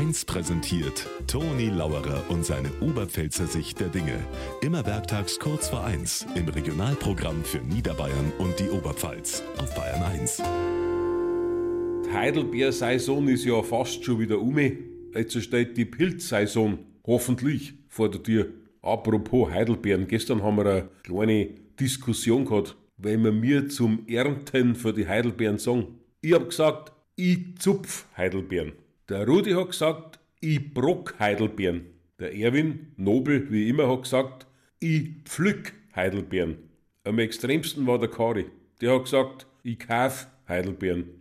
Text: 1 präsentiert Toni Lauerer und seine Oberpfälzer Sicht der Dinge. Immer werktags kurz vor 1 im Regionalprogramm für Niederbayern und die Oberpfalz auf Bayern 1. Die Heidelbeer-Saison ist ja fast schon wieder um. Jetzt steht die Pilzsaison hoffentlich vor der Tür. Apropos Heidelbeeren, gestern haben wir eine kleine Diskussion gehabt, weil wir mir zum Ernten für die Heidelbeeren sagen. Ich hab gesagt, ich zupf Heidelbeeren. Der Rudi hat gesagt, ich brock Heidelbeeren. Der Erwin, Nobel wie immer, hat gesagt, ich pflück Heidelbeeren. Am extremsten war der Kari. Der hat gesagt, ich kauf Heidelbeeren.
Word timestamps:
1 0.00 0.24
präsentiert 0.24 1.06
Toni 1.26 1.68
Lauerer 1.68 2.24
und 2.30 2.42
seine 2.42 2.70
Oberpfälzer 2.80 3.46
Sicht 3.46 3.80
der 3.80 3.88
Dinge. 3.88 4.18
Immer 4.62 4.86
werktags 4.86 5.38
kurz 5.38 5.68
vor 5.68 5.84
1 5.84 6.26
im 6.36 6.48
Regionalprogramm 6.48 7.44
für 7.44 7.58
Niederbayern 7.58 8.32
und 8.38 8.58
die 8.58 8.70
Oberpfalz 8.70 9.42
auf 9.58 9.74
Bayern 9.74 10.02
1. 10.02 10.38
Die 12.06 12.12
Heidelbeer-Saison 12.14 13.28
ist 13.28 13.44
ja 13.44 13.62
fast 13.62 14.02
schon 14.02 14.20
wieder 14.20 14.40
um. 14.40 14.58
Jetzt 14.58 15.38
steht 15.42 15.76
die 15.76 15.84
Pilzsaison 15.84 16.78
hoffentlich 17.06 17.74
vor 17.88 18.10
der 18.10 18.22
Tür. 18.22 18.46
Apropos 18.80 19.50
Heidelbeeren, 19.50 20.08
gestern 20.08 20.42
haben 20.42 20.56
wir 20.56 20.64
eine 20.64 20.88
kleine 21.02 21.50
Diskussion 21.78 22.46
gehabt, 22.46 22.74
weil 22.96 23.22
wir 23.22 23.32
mir 23.32 23.68
zum 23.68 24.06
Ernten 24.08 24.76
für 24.76 24.94
die 24.94 25.06
Heidelbeeren 25.06 25.58
sagen. 25.58 25.98
Ich 26.22 26.32
hab 26.32 26.48
gesagt, 26.48 26.90
ich 27.16 27.58
zupf 27.58 28.06
Heidelbeeren. 28.16 28.72
Der 29.10 29.26
Rudi 29.26 29.50
hat 29.54 29.70
gesagt, 29.70 30.20
ich 30.38 30.72
brock 30.72 31.18
Heidelbeeren. 31.18 31.84
Der 32.20 32.32
Erwin, 32.32 32.92
Nobel 32.96 33.50
wie 33.50 33.68
immer, 33.68 33.90
hat 33.90 34.04
gesagt, 34.04 34.46
ich 34.78 35.24
pflück 35.24 35.72
Heidelbeeren. 35.96 36.58
Am 37.02 37.18
extremsten 37.18 37.88
war 37.88 37.98
der 37.98 38.08
Kari. 38.08 38.46
Der 38.80 38.94
hat 38.94 39.02
gesagt, 39.06 39.48
ich 39.64 39.80
kauf 39.80 40.28
Heidelbeeren. 40.46 41.19